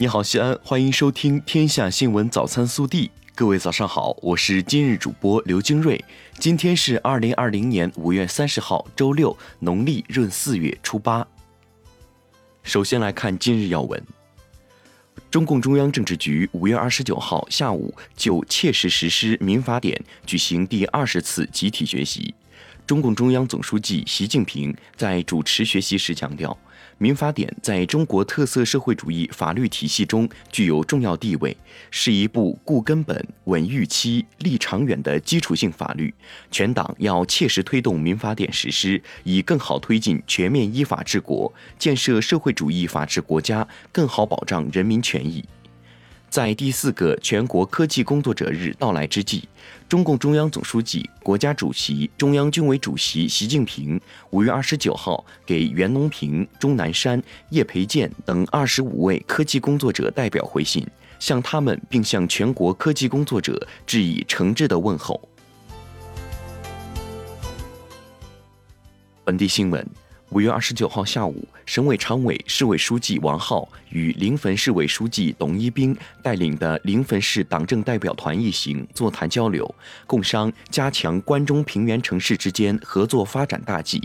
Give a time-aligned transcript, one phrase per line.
[0.00, 3.08] 你好，西安，欢迎收听《天下新闻早餐速递》。
[3.34, 6.02] 各位早上好，我是今日主播刘金瑞。
[6.38, 11.28] 今天是二零二零年五月三十号，周六，农历闰四月初八。
[12.62, 14.02] 首先来看今日要闻。
[15.30, 22.34] 中共中央政治局五月二十九号下午就切实实施民法典举行第二十次集体学习。
[22.86, 26.56] 中共中央总书记习近平在主持学习时强调。
[27.02, 31.56] 民法典在中国特色社会主义法律体系中具有重要地位，
[31.90, 36.12] 是一部固根本、稳预期、立长远的基础性法律。
[36.50, 45.42] 全党要切实推动民法典实施，以更好推进全面依法治国，建设社会主义法治国家，更好保障人民权益。
[46.30, 49.42] 在第四个全国科技工作者日到来之际，
[49.88, 60.86] 中共中央总书记、国家主席、中央军委主席习近平五月二十九号给袁隆平、钟南山、叶培建等二十五位科技工作者代表回信，
[61.18, 65.20] 向他们并向全国科技工作者致以诚挚的问候。
[69.24, 69.84] 本地新闻。
[70.30, 79.74] 五月二十九号下午，省委常委、市委书记王浩与临汾市委书记董一兵带领的临汾市党政代表团一行座谈交流，
[80.06, 84.00] 共商加强关中平原城市之间合作发展大计。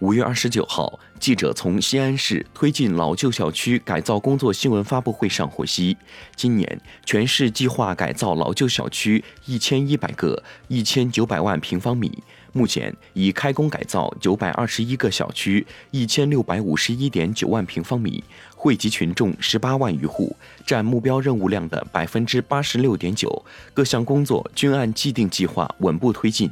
[0.00, 5.94] 五月二十九号，记者从西安市推进老旧小区改造工作新闻发布会上获悉，
[6.34, 12.10] 今年全市计划改造老旧小区一千一百个，一千九百万平方米。
[12.52, 18.24] 目前已开工改造九百二十一个小区，一千六百五十一点九万平方米，
[18.56, 20.34] 惠及群众十八万余户，
[20.64, 23.44] 占目标任务量的百分之八十六点九。
[23.74, 26.50] 各项工作均按既定计划稳步推进。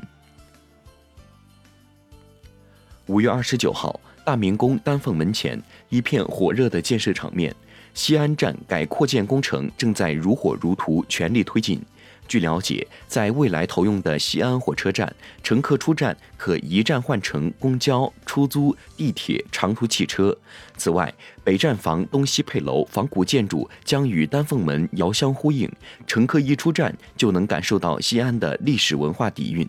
[3.09, 7.55] 五月二十九号，大明宫丹凤门前一片火热的建设场面。
[7.95, 11.81] 西安站改扩建工程正在如火如荼全力推进。
[12.29, 15.11] 据了解，在未来投用的西安火车站，
[15.43, 20.37] 乘客出站可一站换乘公交、出租、地铁、长途汽车。
[20.77, 25.67] 此外，北站房东西配楼仿古建筑将与丹凤门遥相呼应，
[26.07, 29.67] 乘客一出站就能感受到西安的历史文化底蕴。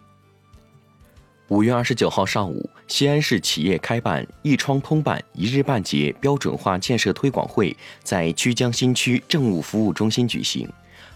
[1.47, 7.73] 五月二十九号上午，西安市企业开办“一窗通办、一日办结”标准化建设推广会
[8.03, 10.67] 在曲江新区政务服务中心举行，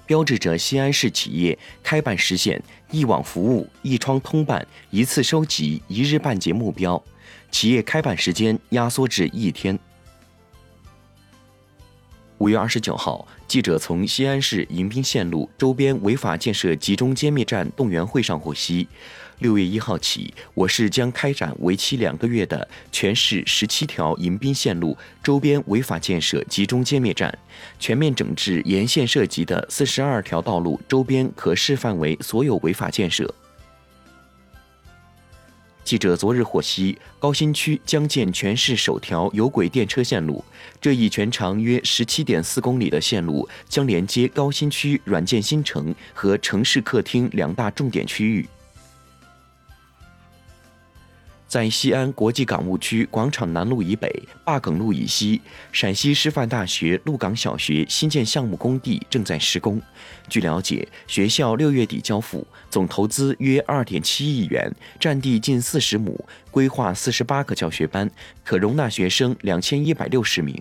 [0.05, 2.61] 标志着西安市企业开办实现
[2.91, 7.03] 一网服务、一窗通办、一次收集、一日办结目标。
[7.49, 9.77] 企业开办时间压缩至一天。
[12.43, 18.85] 五月二十九号，记者从西安市迎宾线路周边违法建设集中歼灭战动员会上获悉。
[19.39, 27.33] 六月一号起，我市将开展为期两个月的全市十七条迎宾线路周边违法建设集中歼灭战，
[27.79, 33.33] 全面整治沿线涉及的四十二条道路周边可视范围所有违法建设。
[35.83, 40.43] 记者昨日获悉，高新区将建全市首条有轨电车线路。
[40.79, 48.47] 这一全长约十七点四公里的线路将连接高新区软件新城和城市客厅两大重点区域。
[51.53, 54.11] 在西安国际港务区广场南路以北、
[54.43, 55.39] 灞梗路以西，
[55.71, 59.79] 陕西师范大学鹿港小学新建项目工地正在施工。
[60.27, 68.09] 据了解，学校六月底交付，总投资约二点七亿元，占地近四十亩，规划四十八个教学班，
[68.43, 70.59] 可容纳学生两千一百六十名。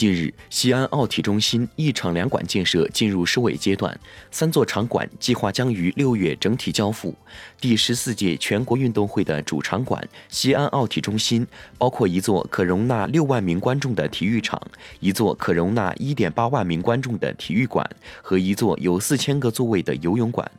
[0.00, 4.00] 近日，西安奥体中心一场两馆建设进入收尾阶段，
[4.30, 7.14] 三座场馆计划将于六月整体交付。
[7.60, 11.46] 第十四届全国运动会的主场馆西安奥体中心
[11.76, 14.58] 包括一座可容纳六万名观众的体育场，
[15.00, 17.86] 一座可容纳一点八万名观众的体育馆
[18.22, 20.50] 和一座有四千个座位的游泳馆。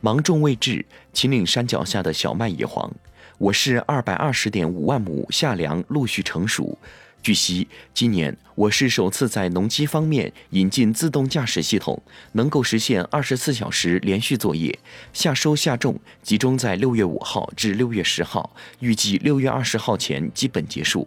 [0.00, 2.90] 芒种未至，秦岭山脚下的小麦也黄。
[3.38, 6.78] 我市二百二十点五万亩夏粮陆续成熟。
[7.22, 12.00] 据悉，今年我市首次在农机方面引进自动驾驶系统，
[12.32, 14.78] 能够实现二十四小时连续作业。
[15.12, 21.06] 夏收夏种集中在六月五号至六月十号，预计六月二十号前基本结束。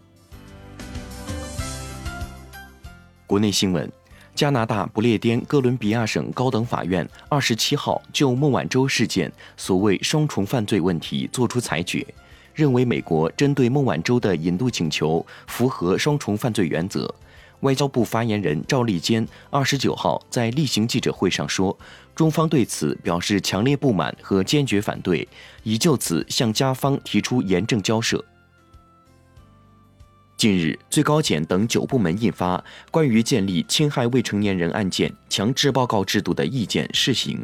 [3.25, 3.91] 国内新闻：
[4.39, 12.07] 加拿大不列颠哥伦比亚省高等法院二十七号就孟晚舟事件所谓双重犯罪问题作出裁决。
[12.53, 17.13] 认为美国针对孟晚舟的引渡请求符合双重犯罪原则。
[17.59, 21.77] 外交部发言人赵立坚二十九号在例行记者会上说，
[22.15, 25.27] 中方对此表示强烈不满和坚决反对，
[25.63, 28.23] 已就此向加方提出严正交涉。
[30.39, 32.57] 近日，最高检等九部门印发
[32.91, 37.37] 《关于建立侵害未成年人案件强制报告制度的意见（试行）》。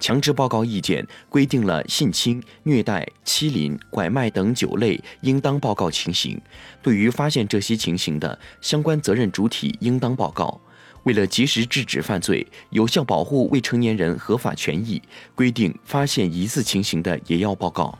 [0.00, 6.40] 强制报告意见规定了性侵、虐待、欺凌、拐卖等九类应当报告情形。
[6.80, 10.58] 对于发现这些情形的相关责任主体，应当报告。
[11.02, 15.02] 为了及时制止犯罪，有效保护未成年人合法权益，
[15.34, 17.98] 规定发现疑似情形的也要报告。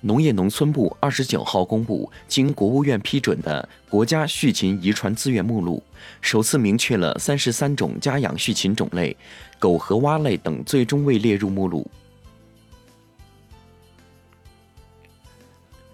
[0.00, 5.82] 农业农村部二十九号公布经国务院批准的国家畜禽遗传资源目录，
[6.20, 9.16] 首次明确了三十三种家养畜禽种类，
[9.58, 11.84] 狗和蛙类等最终未列入目录。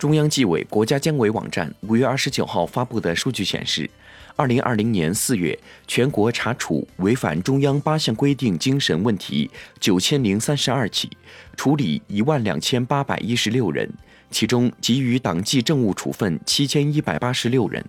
[0.05, 3.89] 中央纪委国家监委网站五月二十九号发布的数据显示，
[4.37, 11.09] 二零二零年四月，全国查处违反中央八项规定精神问题九千零三十二起，
[11.57, 13.91] 处理一万两千八百一十六人，
[14.31, 17.83] 其中给予党纪政务处分七千一百八十六人。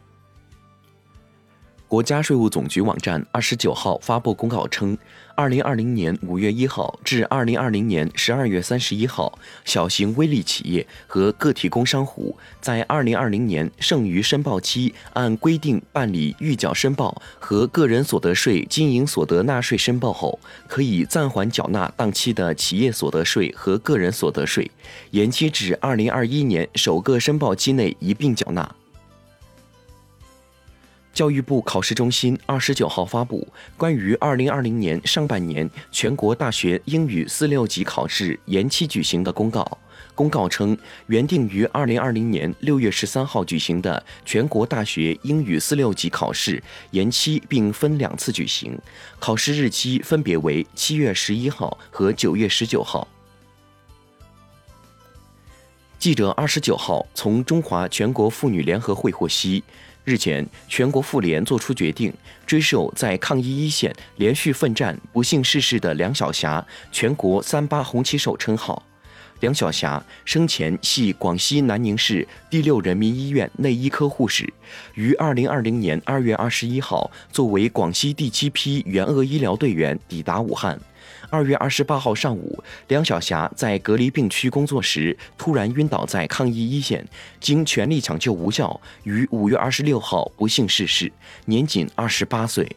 [1.88, 4.98] 国家税务总局网站二十九号发布公告称，
[5.36, 24.70] 二零二零年五月一号至二零二零年十二月三十一号，小型微利企业和个体工商户在二零二零年剩余申报期按规定办理预缴申报和个人所得税经营所得纳税申报后，可以暂缓缴纳当期的企业所得税和个人所得税，
[25.12, 28.76] 延期至二零二一年首个申报期内一并缴纳。
[31.16, 33.48] 教育部考试中心二十九号发布
[33.78, 39.66] 关于二零二零年上半年全国大学英语四六级考试延期举行的公告。
[40.14, 40.78] 公告称，
[41.08, 48.78] 原定于二零二零年六月十三号举行的全国大学英语四六级考试延期，并分两次举行，
[49.18, 53.08] 考试日期分别为七月十一号和九月十九号。
[55.98, 59.64] 记者二十九号从中华全国妇女联合会获悉。
[60.06, 62.14] 日前，全国妇联作出决定，
[62.46, 68.84] 追授在抗疫一线连续奋战不幸逝世的梁晓霞全国三八红旗手称号。
[69.40, 74.48] 梁晓霞生前系广西南宁市第六人民医院内医科护士，
[74.94, 80.80] 于二零二零年二月二十一号作为广西第七批援鄂医疗队员抵达武汉。
[81.30, 87.06] 二月二十八号上午，梁晓霞在隔离病区工作时突然晕倒在抗疫一线，
[87.40, 91.12] 经全力抢救无效，于五月二十六号不幸逝世，
[91.46, 92.68] 年仅二十八岁。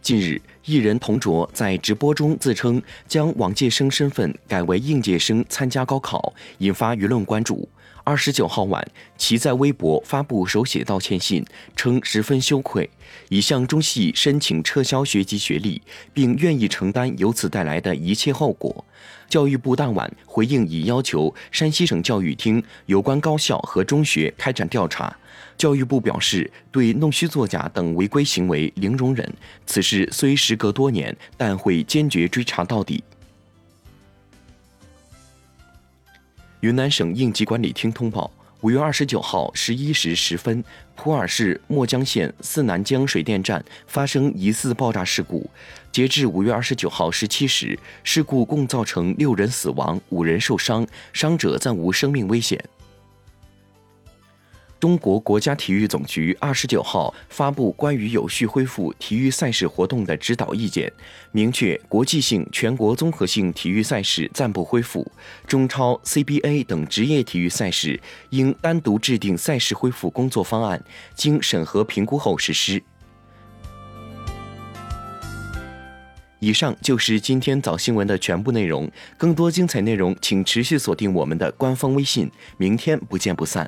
[0.00, 7.66] 近日，艺人童卓在直播中自称将往届生身份改为应届生参加高考，引发舆论关注。
[8.06, 8.86] 二十九号晚，
[9.16, 11.42] 其在微博发布手写道歉信，
[11.74, 12.88] 称十分羞愧，
[13.30, 15.80] 已向中戏申请撤销学籍学历，
[16.12, 18.84] 并愿意承担由此带来的一切后果。
[19.26, 25.16] 教育部当晚回应，已要求山西省教育厅有关高校和中学开展调查。
[25.56, 29.32] 教育部表示，对弄虚作假等违规行为零容忍，
[29.64, 33.02] 此事虽时隔多年，但会坚决追查到底。
[36.64, 38.30] 云南省应急管理厅通报：
[38.62, 40.64] 五月二十九号十一时十分，
[40.96, 45.50] 普洱市墨江县四南江水电站发生疑似爆炸事故。
[45.92, 52.58] 截至五月二十九号十七时，事故共造成六人死亡、五人受伤，伤者暂无生命危险。
[54.84, 60.92] 中国国家体育总局二十九号发布关于有序恢复体育赛事活动的指导意见，
[61.32, 65.10] 明确国际性、全国综合性体育赛事暂不恢复，
[65.46, 67.98] 中超、CBA 等职业体育赛事
[68.28, 72.82] 应单独制定赛事恢复工作方案，经审核评估后实施。
[76.40, 83.66] 以上就是今天早新闻的全部内容，更多精彩内容请持续锁定我们的官方微信，明天不见不散。